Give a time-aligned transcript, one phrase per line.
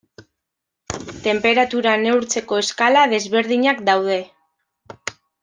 [1.27, 4.19] Tenperatura neurtzeko eskala desberdinak daude.